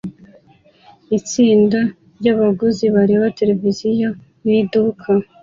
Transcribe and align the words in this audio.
Itsinda 1.17 1.79
ryabaguzi 2.19 2.85
bareba 2.95 3.25
televiziyo 3.39 4.09
mu 4.41 4.49
iduka 4.59 5.09